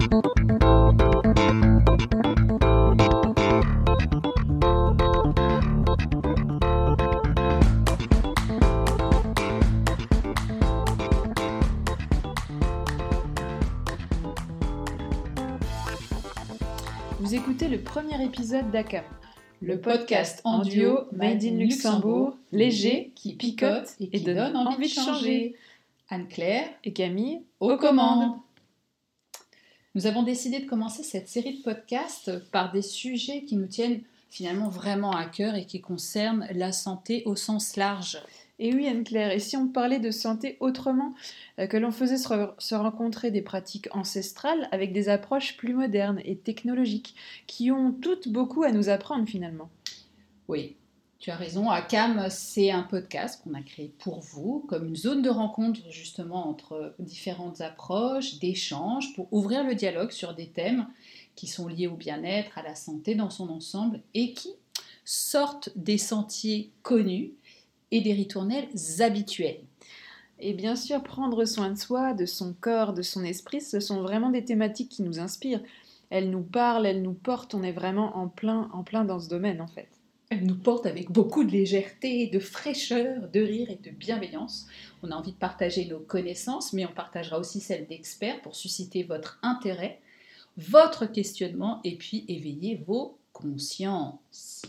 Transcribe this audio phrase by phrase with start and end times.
[0.00, 0.06] Vous
[17.34, 19.04] écoutez le premier épisode d'ACAM,
[19.60, 24.92] le podcast en duo Made in Luxembourg, léger, qui picote et qui donne envie de
[24.94, 25.56] changer.
[26.08, 28.34] Anne-Claire et Camille aux commandes.
[29.96, 34.02] Nous avons décidé de commencer cette série de podcasts par des sujets qui nous tiennent
[34.28, 38.22] finalement vraiment à cœur et qui concernent la santé au sens large.
[38.60, 41.14] Et oui, Anne-Claire, et si on parlait de santé autrement,
[41.58, 46.36] euh, que l'on faisait se, rencontrer des pratiques ancestrales avec des approches plus modernes et
[46.36, 49.70] technologiques, qui ont toutes beaucoup à nous apprendre finalement
[50.46, 50.76] Oui,
[51.20, 51.68] tu as raison.
[51.68, 56.48] ACAM, c'est un podcast qu'on a créé pour vous, comme une zone de rencontre justement
[56.48, 60.86] entre différentes approches, d'échanges, pour ouvrir le dialogue sur des thèmes
[61.36, 64.48] qui sont liés au bien-être, à la santé dans son ensemble, et qui
[65.04, 67.32] sortent des sentiers connus
[67.90, 68.68] et des ritournelles
[69.00, 69.60] habituelles.
[70.38, 74.00] Et bien sûr, prendre soin de soi, de son corps, de son esprit, ce sont
[74.00, 75.62] vraiment des thématiques qui nous inspirent.
[76.08, 79.28] Elles nous parlent, elles nous portent, on est vraiment en plein, en plein dans ce
[79.28, 79.99] domaine en fait.
[80.30, 84.68] Elles nous portent avec beaucoup de légèreté, de fraîcheur, de rire et de bienveillance.
[85.02, 89.02] On a envie de partager nos connaissances, mais on partagera aussi celles d'experts pour susciter
[89.02, 89.98] votre intérêt,
[90.56, 94.62] votre questionnement et puis éveiller vos consciences.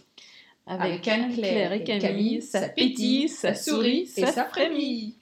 [0.65, 5.15] Avec, Anne-Claire et Camille, ça pétille, ça sourit et ça frémit.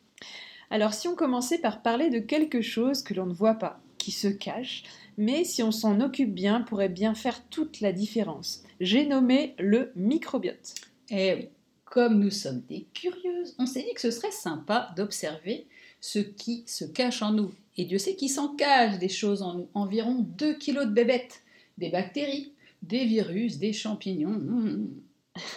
[0.70, 4.12] Alors si on commençait par parler de quelque chose que l'on ne voit pas, qui
[4.12, 4.84] se cache,
[5.20, 8.64] mais si on s'en occupe bien, pourrait bien faire toute la différence.
[8.80, 10.76] J'ai nommé le microbiote.
[11.10, 11.50] Et eh
[11.84, 15.68] comme nous sommes des curieuses, on s'est dit que ce serait sympa d'observer
[16.00, 17.52] ce qui se cache en nous.
[17.76, 19.68] Et Dieu sait qu'il s'en cache des choses en nous.
[19.74, 21.42] Environ 2 kilos de bébêtes,
[21.78, 24.30] des bactéries, des virus, des champignons.
[24.30, 24.88] Mmh.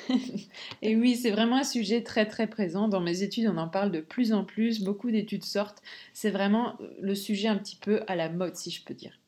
[0.83, 2.89] et oui, c'est vraiment un sujet très très présent.
[2.89, 5.83] Dans mes études, on en parle de plus en plus, beaucoup d'études sortent.
[6.15, 9.22] C'est vraiment le sujet un petit peu à la mode, si je peux dire.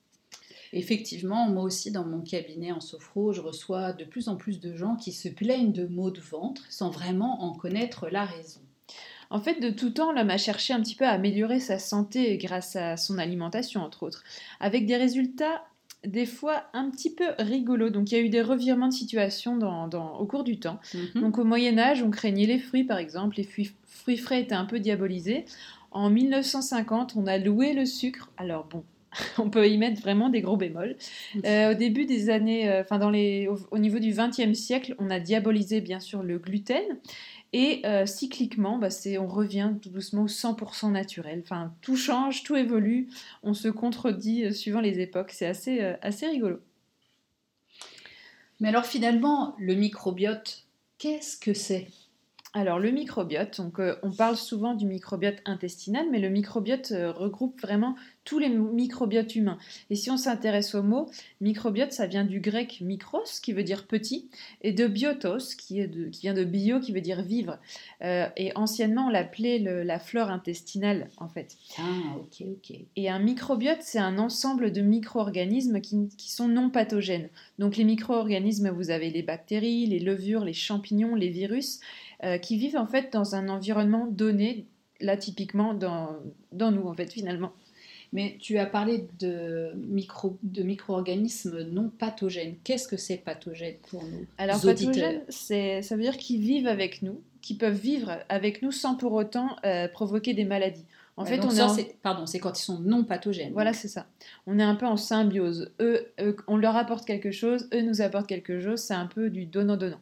[0.76, 4.74] Effectivement, moi aussi, dans mon cabinet en sophro, je reçois de plus en plus de
[4.74, 8.60] gens qui se plaignent de maux de ventre sans vraiment en connaître la raison.
[9.30, 12.36] En fait, de tout temps, l'homme a cherché un petit peu à améliorer sa santé
[12.38, 14.24] grâce à son alimentation, entre autres,
[14.58, 15.64] avec des résultats
[16.04, 17.88] des fois un petit peu rigolo.
[17.88, 20.80] Donc il y a eu des revirements de situation au cours du temps.
[20.92, 21.22] Mhm.
[21.22, 24.66] Donc au Moyen Âge, on craignait les fruits par exemple, les fruits, frais étaient un
[24.66, 25.44] peu diabolisés.
[25.92, 28.30] En 1950, on a loué le sucre.
[28.36, 28.82] Alors bon,
[29.38, 30.96] on peut y mettre vraiment des gros bémols.
[31.44, 35.10] Euh, au début des années, euh, enfin dans les, au, niveau du XXe siècle, on
[35.10, 36.98] a diabolisé bien sûr le gluten.
[37.52, 38.88] Et euh, cycliquement, bah,
[39.20, 41.40] on revient tout doucement au 100% naturel.
[41.44, 43.08] Enfin, tout change, tout évolue,
[43.44, 45.30] on se contredit suivant les époques.
[45.30, 46.58] C'est assez, assez rigolo.
[48.58, 50.64] Mais alors finalement, le microbiote,
[50.98, 51.88] qu'est-ce que c'est?
[52.54, 57.94] Alors le microbiote, donc, on parle souvent du microbiote intestinal, mais le microbiote regroupe vraiment
[58.24, 59.58] tous les microbiotes humains.
[59.90, 63.86] Et si on s'intéresse au mot, microbiote, ça vient du grec micros, qui veut dire
[63.86, 64.28] petit,
[64.62, 67.58] et de biotos, qui, est qui vient de bio, qui veut dire vivre.
[68.02, 71.56] Euh, et anciennement, on l'appelait la flore intestinale, en fait.
[71.78, 72.78] Ah, ok, ok.
[72.96, 77.28] Et un microbiote, c'est un ensemble de micro-organismes qui, qui, sont non pathogènes.
[77.58, 81.80] Donc les micro-organismes, vous avez les bactéries, les levures, les champignons, les virus,
[82.24, 84.66] euh, qui vivent en fait dans un environnement donné,
[85.00, 86.16] là typiquement dans,
[86.52, 87.52] dans nous, en fait, finalement.
[88.14, 92.54] Mais tu as parlé de, micro, de micro-organismes non pathogènes.
[92.62, 97.20] Qu'est-ce que c'est pathogène pour nous Alors, pathogène, ça veut dire qu'ils vivent avec nous,
[97.42, 100.84] qu'ils peuvent vivre avec nous sans pour autant euh, provoquer des maladies.
[101.16, 103.52] En fait, on ça, est pardon, c'est quand ils sont non pathogènes.
[103.52, 104.06] Voilà, c'est ça.
[104.46, 105.72] On est un peu en symbiose.
[105.80, 106.12] Eux,
[106.48, 108.80] on leur apporte quelque chose, eux nous apportent quelque chose.
[108.80, 110.00] C'est un peu du donnant-donnant.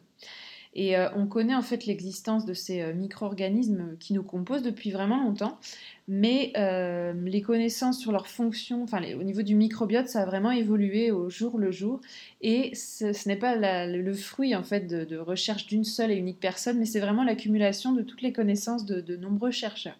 [0.75, 4.89] Et euh, on connaît en fait l'existence de ces euh, micro-organismes qui nous composent depuis
[4.89, 5.59] vraiment longtemps,
[6.07, 10.51] mais euh, les connaissances sur leur fonction, enfin au niveau du microbiote, ça a vraiment
[10.51, 12.01] évolué au jour le jour,
[12.41, 16.79] et ce, n'est pas le fruit en fait de, recherche d'une seule et unique personne,
[16.79, 19.97] mais c'est vraiment l'accumulation de toutes les connaissances de, de nombreux chercheurs.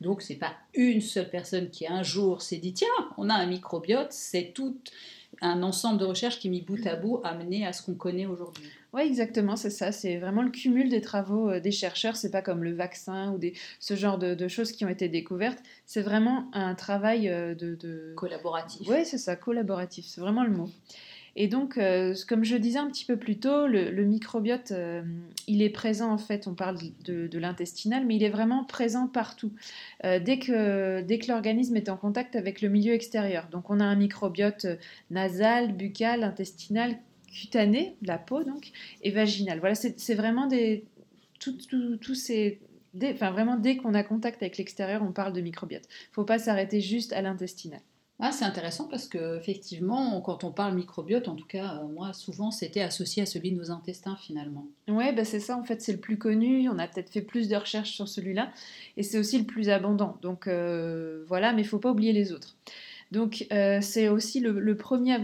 [0.00, 2.86] Donc c'est pas une seule personne qui un jour s'est dit tiens,
[3.16, 4.76] on a un microbiote, c'est tout
[5.40, 8.26] un ensemble de recherches qui mis bout à bout a mené à ce qu'on connaît
[8.26, 8.64] aujourd'hui.
[8.92, 9.92] Oui, exactement, c'est ça.
[9.92, 12.16] C'est vraiment le cumul des travaux euh, des chercheurs.
[12.16, 15.58] C'est pas comme le vaccin ou des, ce genre de, choses qui ont été découvertes.
[15.84, 18.88] C'est vraiment un travail euh, de, collaboratif.
[18.88, 20.06] Oui, c'est ça, collaboratif.
[20.06, 20.70] C'est vraiment le mot.
[21.40, 25.02] Et donc, euh, comme je disais un petit peu plus tôt, le, microbiote, euh,
[25.46, 29.52] il est présent en fait, on parle de, l'intestinal, mais il est vraiment présent partout.
[30.04, 33.46] Euh, dès que, dès que l'organisme est en contact avec le milieu extérieur.
[33.52, 34.66] Donc, on a un microbiote
[35.12, 36.98] nasal, buccal, intestinal,
[37.32, 39.60] cutané, la peau donc, et vaginal.
[39.60, 40.86] Voilà, c'est vraiment des.
[41.38, 42.58] Tous ces
[43.00, 45.84] enfin vraiment dès qu'on a contact avec l'extérieur, on parle de microbiote.
[45.84, 47.80] Il ne faut pas s'arrêter juste à l'intestinal.
[48.20, 52.12] Ah, c'est intéressant parce que effectivement, quand on parle microbiote, en tout cas, euh, moi,
[52.12, 54.66] souvent, c'était associé à celui de nos intestins finalement.
[54.88, 55.56] Ouais, bah c'est ça.
[55.56, 56.68] En fait, c'est le plus connu.
[56.68, 58.50] On a peut-être fait plus de recherches sur celui-là,
[58.96, 60.18] et c'est aussi le plus abondant.
[60.20, 62.56] Donc euh, voilà, mais il faut pas oublier les autres.
[63.12, 65.20] Donc euh, c'est aussi le, premier à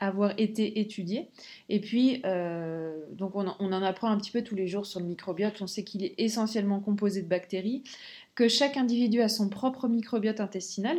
[0.00, 1.28] avoir, été étudié.
[1.68, 2.22] Et puis,
[3.12, 5.62] donc on, on, en apprend un petit peu tous les jours sur le microbiote.
[5.62, 7.84] On sait qu'il est essentiellement composé de bactéries,
[8.34, 10.98] que chaque individu a son propre microbiote intestinal.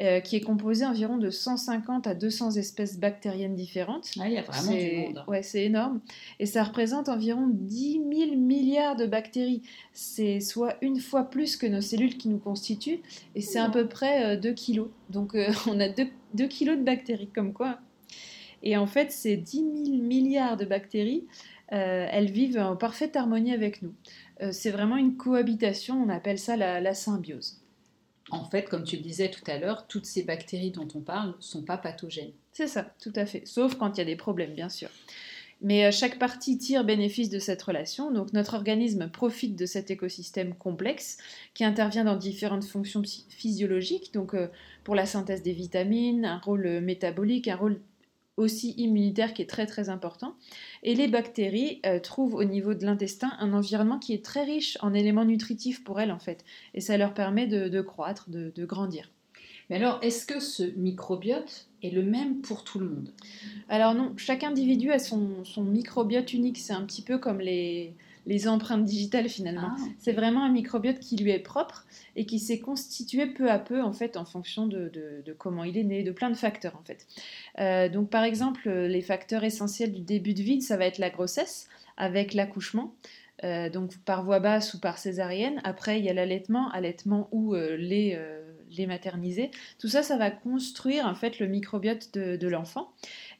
[0.00, 4.08] Euh, qui est composé environ de 150 à 200 espèces bactériennes différentes.
[4.18, 5.24] Ah, il y a vraiment du monde.
[5.28, 6.00] Ouais, c'est énorme.
[6.38, 9.60] Et ça représente environ 10 000 milliards de bactéries.
[9.92, 13.02] C'est soit une fois plus que nos cellules qui nous constituent,
[13.34, 14.88] et c'est à peu près 2 euh, kilos.
[15.10, 17.78] Donc euh, on a 2, kilos de bactéries, comme quoi.
[18.62, 21.26] Et en fait, ces 10 000 milliards de bactéries,
[21.68, 23.92] elles vivent en parfaite harmonie avec nous.
[24.50, 27.59] c'est vraiment une cohabitation, on appelle ça la symbiose
[28.30, 31.30] en fait, comme tu le disais tout à l'heure, toutes ces bactéries dont on parle
[31.30, 32.32] ne sont pas pathogènes.
[32.52, 33.46] C'est ça, tout à fait.
[33.46, 34.88] Sauf quand il y a des problèmes, bien sûr.
[35.62, 38.10] Mais euh, chaque partie tire bénéfice de cette relation.
[38.10, 41.18] Donc notre organisme profite de cet écosystème complexe
[41.54, 44.14] qui intervient dans différentes fonctions physiologiques.
[44.14, 44.48] Donc euh,
[44.84, 47.80] pour la synthèse des vitamines, un rôle euh, métabolique, un rôle
[48.40, 50.34] aussi immunitaire qui est très très important.
[50.82, 54.78] Et les bactéries euh, trouvent au niveau de l'intestin un environnement qui est très riche
[54.80, 56.44] en éléments nutritifs pour elles en fait.
[56.74, 59.10] Et ça leur permet de, croître, de, grandir.
[59.68, 63.12] Mais alors, est-ce que ce microbiote est le même pour tout le monde?
[63.68, 66.58] Alors non, chaque individu a son, son microbiote unique.
[66.58, 67.94] C'est un petit peu comme les,
[68.26, 69.72] les empreintes digitales finalement.
[69.76, 71.86] Ah, c'est vraiment un microbiote qui lui est propre
[72.16, 74.90] et qui s'est constitué peu à peu en fait en fonction de,
[75.38, 77.06] comment il est né, de plein de facteurs en fait.
[77.58, 81.10] Euh, donc par exemple, les facteurs essentiels du début de vie, ça va être la
[81.10, 82.94] grossesse avec l'accouchement.
[83.42, 85.62] Euh, donc par voie basse ou par césarienne.
[85.64, 88.18] Après, il y a l'allaitement, allaitement ou euh, les,
[88.70, 89.50] les maternisés.
[89.78, 92.92] Tout ça, ça va construire en fait le microbiote de l'enfant.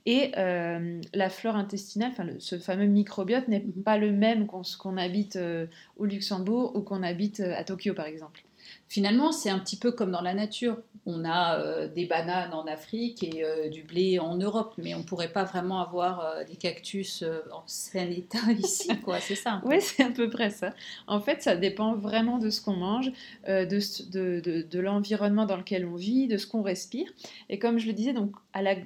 [0.07, 3.83] Et euh, la flore intestinale, enfin ce fameux microbiote n'est mhm.
[3.83, 5.67] pas le même qu'on habite euh,
[5.99, 8.43] au Luxembourg ou qu'on habite euh, à Tokyo par exemple.
[8.91, 10.77] Finalement, c'est un petit peu comme dans la nature.
[11.07, 14.99] On a euh, des bananes en Afrique et euh, du blé en Europe, mais on
[14.99, 17.23] ne pourrait pas vraiment avoir euh, des cactus
[17.53, 19.21] en sain état ici, quoi.
[19.21, 19.63] C'est ça.
[19.65, 20.75] Oui, c'est à peu près ça.
[21.07, 23.13] En fait, ça dépend vraiment de ce qu'on mange,
[23.47, 27.09] de, l'environnement dans lequel on vit, de ce qu'on respire.
[27.49, 28.33] Et comme je le disais, donc,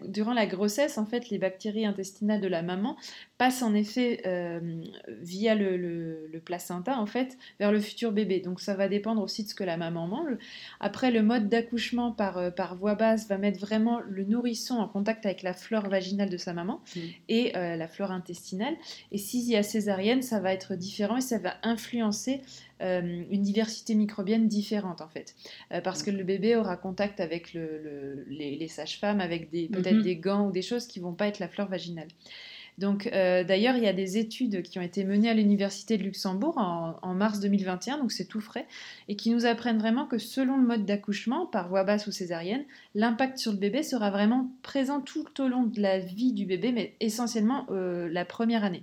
[0.07, 2.99] durant la grossesse, en fait, les bactéries intestinales de la maman
[3.39, 4.23] passent en effet
[5.23, 8.41] via le, le, le placenta, en fait, vers le futur bébé.
[8.41, 10.37] Donc, ça va dépendre aussi de ce que la maman mange.
[10.81, 14.89] Après, le mode d'accouchement par, euh, par voie basse va mettre vraiment le nourrisson en
[14.89, 17.01] contact avec la flore vaginale de sa maman mm.
[17.29, 18.75] et euh, la flore intestinale.
[19.13, 22.41] Et s'il y a césarienne, ça va être différent et ça va influencer
[22.83, 25.35] euh, une diversité microbienne différente en fait.
[25.85, 30.03] parce que le bébé aura contact avec le, les, sages-femmes, avec peut-être mm-hmm.
[30.03, 32.09] des gants ou des choses qui vont pas être la flore vaginale.
[32.79, 36.03] Donc, euh, d'ailleurs, il y a des études qui ont été menées à l'Université de
[36.03, 38.67] Luxembourg en, mars 2021, donc c'est tout frais,
[39.09, 42.65] et qui nous apprennent vraiment que selon le mode d'accouchement, par voie basse ou césarienne,
[42.95, 46.73] l'impact sur le bébé sera vraiment présent tout au long de la vie du bébé,
[46.73, 48.83] mais essentiellement euh, la première année.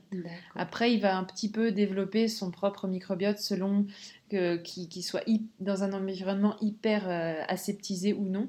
[0.55, 3.86] Après, il va un petit peu développer son propre microbiote selon
[4.29, 5.25] qu'il soit
[5.60, 8.48] dans un environnement hyper euh, aseptisé ou non.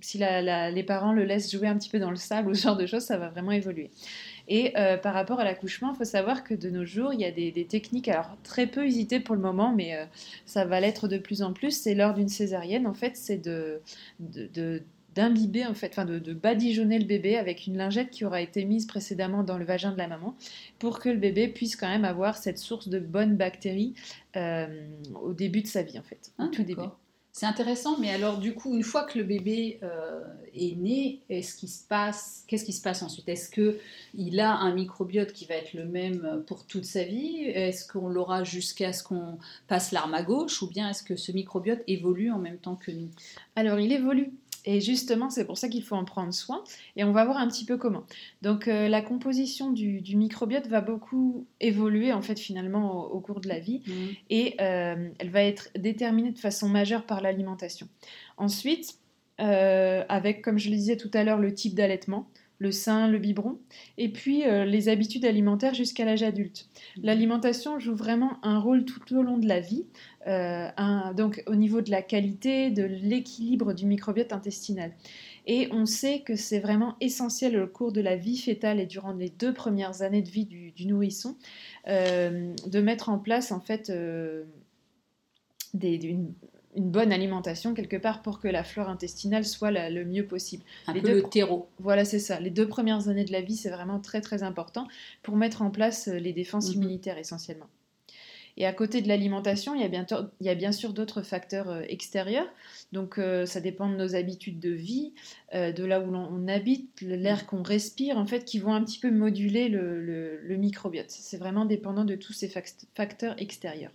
[0.00, 2.76] si les parents le laissent jouer un petit peu dans le sable ou ce genre
[2.76, 3.90] de choses, ça va vraiment évoluer.
[4.48, 7.24] Et euh, par rapport à l'accouchement, il faut savoir que de nos jours, il y
[7.26, 10.04] a des, techniques, alors très peu usitées pour le moment, mais euh,
[10.46, 11.70] ça va l'être de plus en plus.
[11.70, 13.82] C'est lors d'une césarienne, en fait, c'est de,
[15.14, 18.86] d'imbiber en fait, enfin de, badigeonner le bébé avec une lingette qui aura été mise
[18.86, 20.34] précédemment dans le vagin de la maman
[20.78, 23.94] pour que le bébé puisse quand même avoir cette source de bonnes bactéries
[24.36, 24.86] euh,
[25.20, 26.82] au début de sa vie en fait, ah, tout début.
[27.38, 30.24] C'est intéressant, mais alors du coup, une fois que le bébé euh,
[30.56, 33.28] est né, qu'est-ce qui se passe ensuite?
[33.28, 33.78] Est-ce que
[34.12, 37.44] il a un microbiote qui va être le même pour toute sa vie?
[37.44, 41.30] Est-ce qu'on l'aura jusqu'à ce qu'on passe l'arme à gauche, ou bien est-ce que ce
[41.30, 43.08] microbiote évolue en même temps que nous?
[43.54, 44.32] Alors, il évolue
[44.64, 46.62] et justement, c'est pour ça qu'il faut en prendre soin.
[46.96, 48.04] Et on va voir un petit peu comment.
[48.42, 53.48] Donc, euh, la composition du, microbiote va beaucoup évoluer, en fait, finalement, au, cours de
[53.48, 53.82] la vie.
[53.86, 53.92] Mmh.
[54.30, 57.88] Et euh, elle va être déterminée de façon majeure par l'alimentation.
[58.36, 58.98] Ensuite,
[59.40, 62.28] euh, avec, comme je le disais tout à l'heure, le type d'allaitement.
[62.58, 63.58] Le sein, le biberon,
[63.98, 66.68] et puis euh, les habitudes alimentaires jusqu'à l'âge adulte.
[67.00, 69.86] L'alimentation joue vraiment un rôle tout au long de la vie,
[70.26, 70.68] euh,
[71.16, 74.92] donc au niveau de la qualité, de l'équilibre du microbiote intestinal.
[75.46, 79.12] Et on sait que c'est vraiment essentiel au cours de la vie fétale et durant
[79.12, 81.36] les deux premières années de vie du, nourrisson
[81.86, 83.90] euh, de mettre en place en fait
[85.74, 86.32] des, une
[86.84, 90.64] bonne alimentation quelque part pour que la flore intestinale soit le mieux possible.
[90.86, 91.68] Un peu le terreau.
[91.78, 92.40] Voilà, c'est ça.
[92.40, 94.86] Les deux premières années de la vie, c'est vraiment très très important
[95.22, 96.82] pour mettre en place euh, les défenses mhm.
[96.82, 97.68] immunitaires essentiellement.
[98.56, 102.48] Et à côté de l'alimentation, il, il, y a bien sûr d'autres facteurs euh, extérieurs.
[102.92, 105.14] Donc euh, ça dépend de nos habitudes de vie,
[105.54, 109.10] de là où l'on habite, l'air qu'on respire, en fait, qui vont un petit peu
[109.10, 111.10] moduler le microbiote.
[111.10, 113.92] C'est vraiment dépendant de tous ces facteurs extérieurs.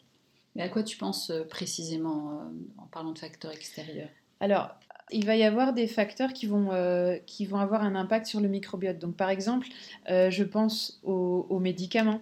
[0.55, 2.43] Mais à quoi tu penses euh, précisément euh,
[2.77, 4.09] en parlant de facteurs extérieurs?
[4.39, 4.69] Alors,
[5.11, 8.39] il va y avoir des facteurs qui vont, euh, qui vont avoir un impact sur
[8.39, 8.99] le microbiote.
[8.99, 9.67] Donc, par exemple,
[10.07, 12.21] je pense aux, médicaments.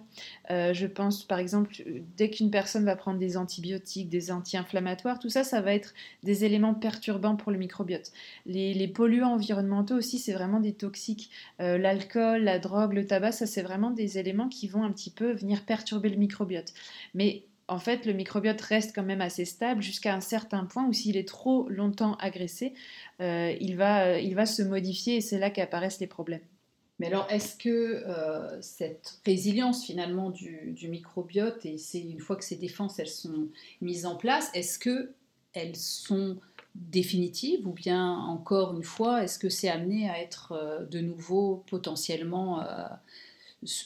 [0.50, 1.74] je pense, par exemple,
[2.16, 6.44] dès qu'une personne va prendre des antibiotiques, des anti-inflammatoires, tout ça, ça va être des
[6.44, 8.12] éléments perturbants pour le microbiote.
[8.46, 11.30] Les, les polluants environnementaux aussi, c'est vraiment des toxiques.
[11.58, 15.32] L'alcool, la drogue, le tabac, ça, c'est vraiment des éléments qui vont un petit peu
[15.32, 16.74] venir perturber le microbiote.
[17.14, 20.92] Mais en fait, le microbiote reste quand même assez stable jusqu'à un certain point où
[20.92, 22.74] s'il est trop longtemps agressé,
[23.20, 26.42] euh, il, va, euh, il va se modifier et c'est là qu'apparaissent les problèmes.
[26.98, 27.68] Mais alors, est-ce que
[28.06, 33.48] euh, cette résilience finalement du, microbiote, et c'est une fois que ces défenses elles sont
[33.80, 35.12] mises en place, est-ce que
[35.52, 36.38] elles sont
[36.74, 42.64] définitives ou bien encore une fois, est-ce que c'est amené à être de nouveau potentiellement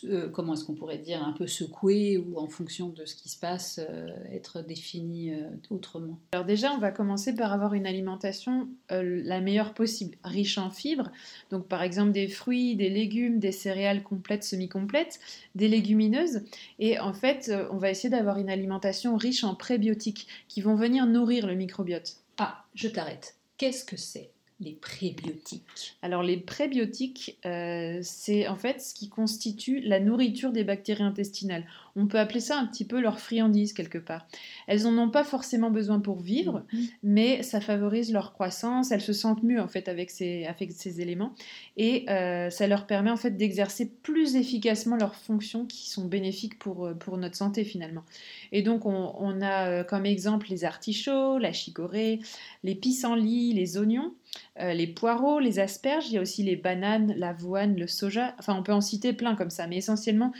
[0.04, 3.28] euh, comment est-ce qu'on pourrait dire, un peu secoué ou en fonction de ce qui
[3.28, 7.86] se passe, euh, être défini euh, autrement Alors déjà, on va commencer par avoir une
[7.86, 11.10] alimentation la meilleure possible, riche en fibres,
[11.50, 15.18] donc par exemple des fruits, des légumes, des céréales complètes, semi-complètes,
[15.54, 16.42] des légumineuses,
[16.78, 21.06] et en fait, on va essayer d'avoir une alimentation riche en prébiotiques qui vont venir
[21.06, 22.16] nourrir le microbiote.
[22.38, 23.36] Ah, je t'arrête.
[23.56, 24.30] Qu'est-ce que c'est?
[24.60, 30.64] Les prébiotiques Alors les prébiotiques, euh, c'est en fait ce qui constitue la nourriture des
[30.64, 31.66] bactéries intestinales.
[31.96, 34.28] On peut appeler ça un petit peu leur friandise quelque part.
[34.66, 36.90] Elles n'en ont pas forcément besoin pour vivre, mm-hmm.
[37.02, 38.92] mais ça favorise leur croissance.
[38.92, 41.32] Elles se sentent mieux en fait avec ces, avec ces éléments
[41.76, 46.58] et euh, ça leur permet en fait d'exercer plus efficacement leurs fonctions qui sont bénéfiques
[46.58, 48.04] pour, euh, pour notre santé finalement.
[48.52, 52.20] Et donc on, on a comme exemple les artichauts, la chicorée,
[52.62, 54.12] les pissenlits, les oignons.
[54.60, 58.34] Euh, les poireaux, les asperges, il y a aussi les bananes, l'avoine, le soja.
[58.38, 60.32] Enfin, on peut en citer plein comme ça, mais essentiellement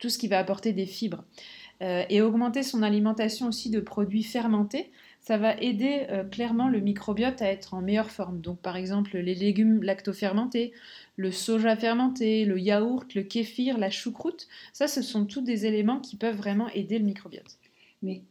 [0.00, 1.24] tout ce qui va apporter des fibres.
[1.82, 4.90] Euh, et augmenter son alimentation aussi de produits fermentés,
[5.22, 8.40] ça va aider euh, clairement le microbiote à être en meilleure forme.
[8.40, 10.72] Donc par exemple les légumes lactofermentés,
[11.16, 16.00] le soja fermenté, le yaourt, le kéfir, la choucroute, ça ce sont tous des éléments
[16.00, 17.58] qui peuvent vraiment aider le microbiote.
[18.02, 18.22] Mais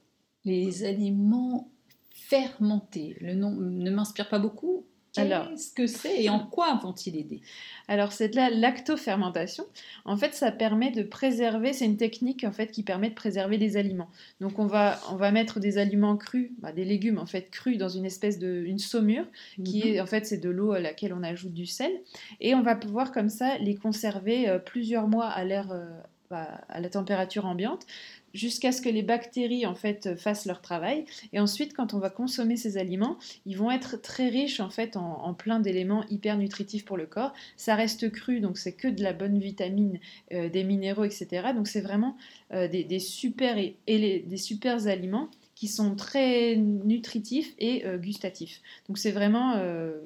[0.45, 1.71] les aliments
[2.11, 4.85] fermentés, le nom ne m'inspire pas beaucoup.
[5.13, 7.41] Qu'est-ce que c'est et en quoi vont-ils aider?
[7.87, 9.65] Alors c'est de la lactofermentation.
[10.05, 11.73] En fait, ça permet de préserver.
[11.73, 14.09] C'est une technique en fait qui permet de préserver des aliments.
[14.39, 17.77] Donc on va on va mettre des aliments crus, bah, des légumes en fait crus
[17.77, 19.25] dans une espèce de une saumure
[19.63, 19.87] qui mhm.
[19.87, 21.91] est en fait c'est de l'eau à laquelle on ajoute du sel
[22.39, 25.85] et on va pouvoir comme ça les conserver euh, plusieurs mois à l'air euh,
[26.29, 27.87] bah, à la température ambiante
[28.33, 31.05] jusqu'à ce que les bactéries en fait fassent leur travail.
[31.33, 34.98] Et ensuite, quand on va consommer ces aliments, ils vont être très riches en fait
[34.98, 37.33] en, plein d'éléments hyper nutritifs pour le corps.
[37.55, 40.00] Ça reste cru, donc c'est que de la bonne vitamine,
[40.33, 41.50] euh, des minéraux, etc.
[41.55, 42.17] Donc c'est vraiment
[42.53, 43.55] euh, des, super
[43.88, 48.62] des super aliments qui sont très nutritifs et euh, gustatifs.
[48.88, 49.55] Donc c'est vraiment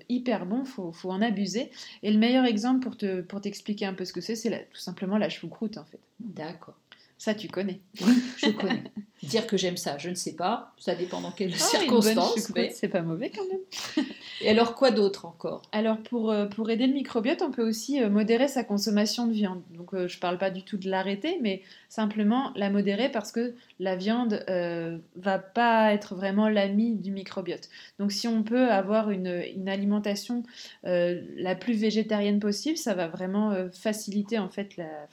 [0.09, 1.71] hyper bon, faut, faut en abuser.
[2.01, 4.79] Et le meilleur exemple pour te pour t'expliquer un peu ce que c'est, c'est tout
[4.79, 5.99] simplement la choucroute en fait.
[6.19, 6.75] D'accord.
[7.23, 7.79] Ça, tu connais.
[8.01, 8.83] Oui, je connais.
[9.21, 10.73] Dire que j'aime ça, je ne sais pas.
[10.77, 12.51] Ça dépend dans quelles ah, circonstances.
[12.53, 12.69] Mais...
[12.71, 14.05] C'est pas mauvais quand même.
[14.41, 15.61] Et alors, quoi d'autre encore?
[15.71, 19.31] Alors, pour, euh, pour aider le microbiote, on peut aussi euh, modérer sa consommation de
[19.31, 19.61] viande.
[19.69, 23.31] Donc, euh, je ne parle pas du tout de l'arrêter, mais simplement la modérer parce
[23.31, 27.69] que la viande ne va pas être vraiment l'ami du microbiote.
[27.99, 30.43] Donc, si on peut avoir une, une alimentation
[30.83, 35.07] la plus végétarienne possible, ça va vraiment faciliter en fait la.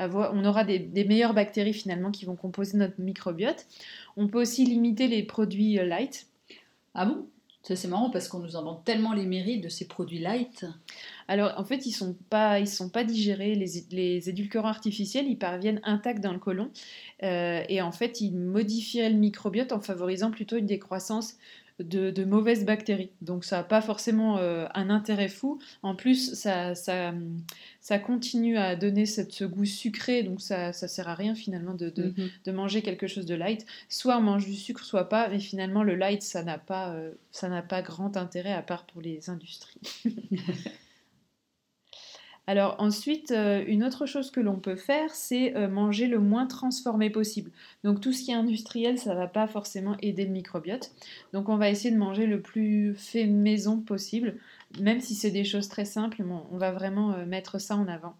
[0.00, 3.66] On aura des, meilleures bactéries finalement qui vont composer notre microbiote.
[4.16, 6.26] On peut aussi limiter les produits euh, light.
[6.94, 7.26] Ah bon?
[7.62, 10.64] Ça c'est marrant parce qu'on nous invente tellement les mérites de ces produits light.
[11.28, 15.80] Alors en fait ils sont pas ils sont pas digérés les, édulcorants artificiels ils parviennent
[15.84, 16.70] intacts dans le côlon
[17.22, 21.36] euh, et en fait ils modifieraient le microbiote en favorisant plutôt une décroissance
[21.82, 23.10] de, mauvaises bactéries.
[23.22, 25.58] Donc ça n'a pas forcément euh, un intérêt fou.
[25.82, 27.12] En plus, ça, ça,
[27.80, 31.74] ça continue à donner cette, ce goût sucré, donc ça ne sert à rien finalement
[31.74, 32.30] de, de, mhm.
[32.44, 33.66] de, manger quelque chose de light.
[33.88, 37.12] Soit on mange du sucre, soit pas, mais finalement le light, ça n'a pas, euh,
[37.32, 39.80] ça n'a pas grand intérêt à part pour les industries.
[42.50, 46.48] Alors ensuite, euh, une autre chose que l'on peut faire, c'est euh, manger le moins
[46.48, 47.52] transformé possible.
[47.84, 50.90] Donc tout ce qui est industriel, ça ne va pas forcément aider le microbiote.
[51.32, 54.34] Donc on va essayer de manger le plus fait maison possible,
[54.80, 58.16] même si c'est des choses très simples, on va vraiment euh, mettre ça en avant.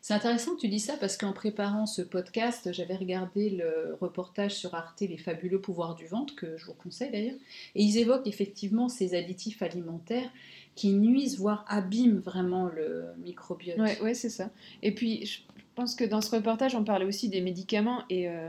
[0.00, 4.54] C'est intéressant que tu dis ça parce qu'en préparant ce podcast, j'avais regardé le reportage
[4.54, 7.38] sur Arte, Les fabuleux pouvoirs du ventre, que je vous conseille d'ailleurs,
[7.74, 10.28] et ils évoquent effectivement ces additifs alimentaires
[10.74, 13.76] qui nuisent, voire abîment vraiment le microbiote.
[13.78, 14.50] Oui, ouais, c'est ça.
[14.82, 15.40] Et puis, je
[15.74, 18.48] pense que dans ce reportage, on parlait aussi des médicaments et euh,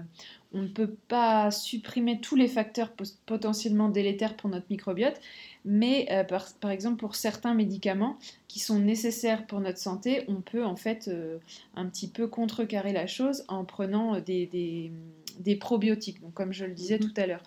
[0.53, 2.91] on ne peut pas supprimer tous les facteurs
[3.25, 5.19] potentiellement délétères pour notre microbiote,
[5.65, 10.65] mais euh, par, exemple pour certains médicaments qui sont nécessaires pour notre santé, on peut
[10.65, 11.37] en fait euh,
[11.75, 14.91] un petit peu contrecarrer la chose en prenant des,
[15.39, 17.13] des, probiotiques, donc comme je le disais mm-hmm.
[17.13, 17.43] tout à l'heure.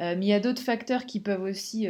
[0.00, 1.88] mais il y a d'autres facteurs qui peuvent aussi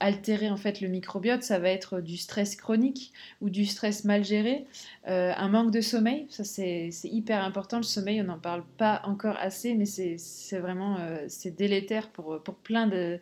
[0.00, 4.24] altérer en fait le microbiote, ça va être du stress chronique ou du stress mal
[4.24, 4.66] géré,
[5.08, 7.78] euh, un manque de sommeil, ça c'est hyper important.
[7.78, 11.26] Le sommeil, on n'en parle pas encore assez, mais c'est vraiment euh,
[11.56, 13.18] délétère pour, pour plein, de,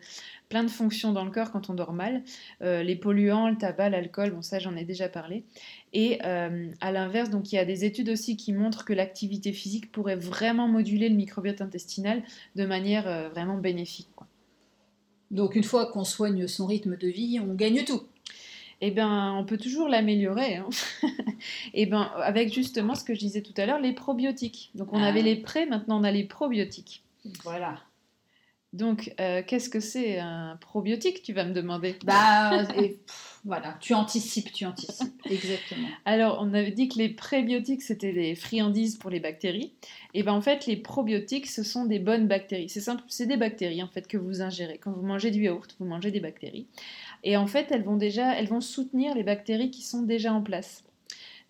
[0.49, 2.23] plein de fonctions dans le corps quand on dort mal.
[2.61, 5.43] Euh, les polluants, le tabac, l'alcool, bon ça j'en ai déjà parlé.
[5.93, 9.91] Et à l'inverse, donc il y a des études aussi qui montrent que l'activité physique
[9.91, 12.21] pourrait vraiment moduler le microbiote intestinal
[12.55, 14.09] de manière vraiment bénéfique.
[15.31, 18.03] Donc une fois qu'on soigne son rythme de vie, on gagne tout.
[18.79, 20.55] Eh bien, on peut toujours l'améliorer.
[20.55, 20.69] Hein.
[21.73, 24.71] Eh bien, avec justement ce que je disais tout à l'heure, les probiotiques.
[24.73, 25.23] Donc on avait ah.
[25.23, 27.03] les pré, maintenant on a les probiotiques.
[27.43, 27.79] Voilà.
[28.73, 31.95] Donc, euh, qu'est-ce que c'est un probiotique, tu vas me demander?
[32.03, 32.99] Bah, et,
[33.45, 35.87] voilà, tu anticipes, tu anticipes, exactement.
[36.03, 39.73] Alors, on avait dit que les prébiotiques, c'était des friandises pour les bactéries.
[40.13, 42.67] Et bien, en fait, les probiotiques, ce sont des bonnes bactéries.
[42.67, 44.77] C'est simple, c'est des bactéries, en fait, que vous ingérez.
[44.79, 46.67] Quand vous mangez du yaourt, vous mangez des bactéries.
[47.23, 50.41] Et en fait, elles vont déjà, elles vont soutenir les bactéries qui sont déjà en
[50.41, 50.83] place.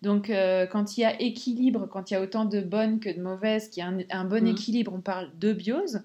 [0.02, 3.10] Donc, euh, quand il y a équilibre, quand il y a autant de bonnes que
[3.10, 4.48] de mauvaises, qu'il y a un, bon mmh.
[4.48, 6.02] équilibre, on parle de biose.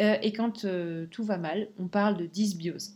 [0.00, 2.94] Euh, et quand euh, tout va mal, on parle de dysbiose.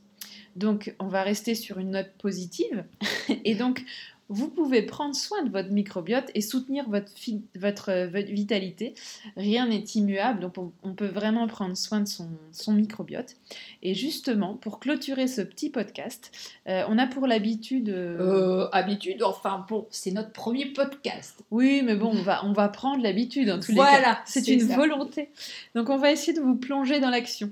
[0.56, 2.84] Donc, on va rester sur une note positive.
[3.44, 3.84] et donc,
[4.28, 7.12] vous pouvez prendre soin de votre microbiote et soutenir votre,
[7.54, 7.92] votre,
[8.32, 8.94] vitalité.
[9.36, 13.36] Rien n'est immuable, donc on, peut vraiment prendre soin de son, son, microbiote.
[13.82, 16.32] Et justement, pour clôturer ce petit podcast,
[16.68, 17.88] euh, on a pour l'habitude...
[17.88, 21.44] Euh, habitude, enfin bon, c'est notre premier podcast.
[21.50, 24.20] Oui, mais bon, on va, on va prendre l'habitude en tous les cas.
[24.26, 25.28] C'est une volonté.
[25.74, 27.50] Donc on va essayer de vous plonger dans l'action.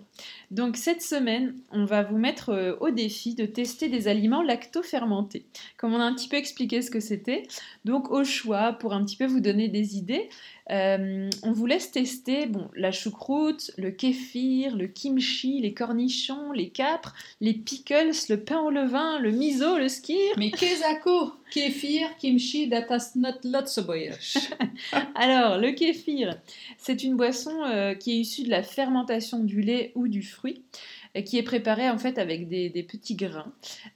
[0.50, 5.44] Donc cette semaine, on va vous mettre euh, au défi de tester des aliments lacto-fermentés.
[5.76, 7.44] Comme on a un petit peu expliqué ce que c'était,
[7.84, 10.28] donc au choix, pour un petit peu vous donner des idées,
[10.70, 16.70] euh, on vous laisse tester bon, la choucroute, le kéfir, le kimchi, les cornichons, les
[16.70, 20.32] capres, les pickles, le pain au levain, le miso, le skir.
[20.38, 23.78] Mais kezako Kéfir, kimchi, datas not lots
[25.14, 26.36] Alors, le kéfir,
[26.78, 30.62] c'est une boisson euh, qui est issue de la fermentation du lait ou du fruit
[31.22, 33.52] qui est préparée en fait avec des, petits grains.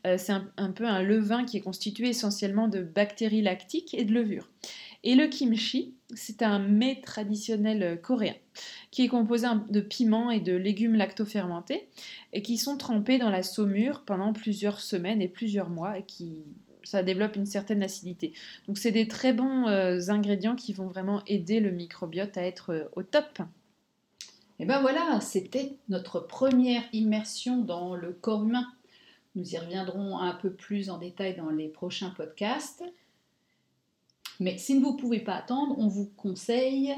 [0.07, 4.13] Euh, c'est un, peu un levain qui est constitué essentiellement de bactéries lactiques et de
[4.13, 4.49] levure.
[5.05, 8.35] Et le kimchi, c'est un mets traditionnel euh, coréen
[8.91, 11.89] qui est composé de piments et de légumes lactofermentés
[12.33, 16.39] et qui sont trempés dans la saumure pendant plusieurs semaines et plusieurs mois et qui
[16.89, 18.33] ça développe une certaine acidité.
[18.67, 22.71] Donc c'est des très bons euh, ingrédients qui vont vraiment aider le microbiote à être
[22.73, 23.41] euh, au top.
[24.61, 28.67] Et ben voilà, c'était notre première immersion dans le corps humain.
[29.35, 32.83] Nous y reviendrons un peu plus en détail dans les prochains podcasts.
[34.41, 36.95] Mais si vous ne pouvez pas attendre, on vous conseille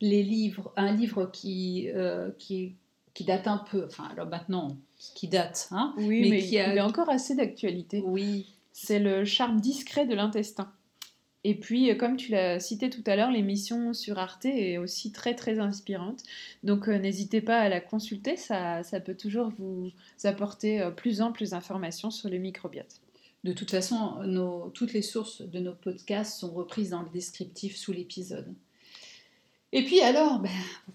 [0.00, 2.74] les livres, un livre qui, euh, qui,
[3.14, 6.72] qui, date un peu, enfin alors maintenant, qui date, hein, oui, mais, qui a...
[6.72, 8.02] il est encore assez d'actualité.
[8.04, 8.52] Oui.
[8.72, 10.72] C'est le charme discret de l'intestin.
[11.44, 15.10] Et puis, euh, comme tu l'as cité tout à l'heure, l'émission sur Arte est aussi
[15.10, 16.22] très très inspirante.
[16.62, 19.90] Donc, euh, n'hésitez pas à la consulter, ça, ça peut toujours vous
[20.24, 23.00] apporter plus en plus d'informations sur le microbiote.
[23.44, 27.92] De toute façon, toutes les sources de nos podcasts sont reprises dans le descriptif sous
[27.92, 28.54] l'épisode.
[29.72, 30.50] Et puis alors, ben,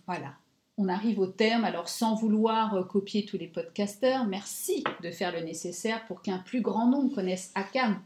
[0.06, 0.34] voilà,
[0.78, 1.66] on arrive au terme.
[1.66, 6.62] Alors sans vouloir copier tous les podcasteurs, merci de faire le nécessaire pour qu'un plus
[6.62, 8.02] grand nombre connaisse ACAM,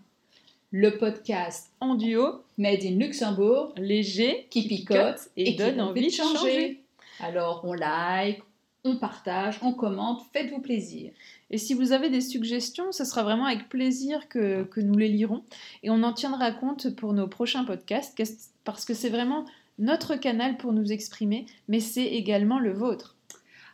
[0.72, 6.82] le podcast en duo, made in Luxembourg, léger, qui picote et, donne envie de changer.
[7.20, 8.42] Alors on like,
[8.84, 11.12] on partage, on commente, faites-vous plaisir.
[11.50, 15.10] Et si vous avez des suggestions, ce sera vraiment avec plaisir que, que nous les
[15.10, 15.44] lirons
[15.84, 18.18] et on en tiendra compte pour nos prochains podcasts
[18.64, 19.46] parce que c'est vraiment
[19.78, 23.18] notre canal pour nous exprimer, mais c'est également le vôtre.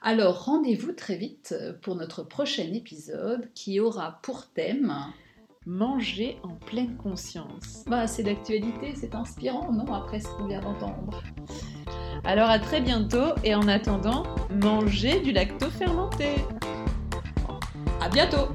[0.01, 4.93] Alors rendez-vous très vite pour notre prochain épisode qui aura pour thème
[5.69, 7.83] Manger en pleine conscience.
[7.87, 11.21] Bah, c'est d'actualité, c'est inspirant, non Après ce qu'on vient d'entendre.
[12.23, 14.23] Alors à très bientôt et en attendant,
[14.63, 16.35] mangez du lacto fermenté.
[17.99, 18.47] À bientôt